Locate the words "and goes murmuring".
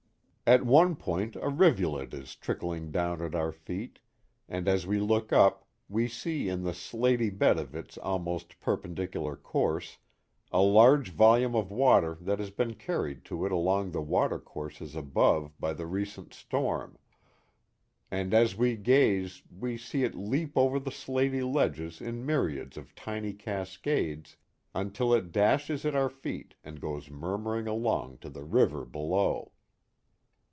26.61-27.67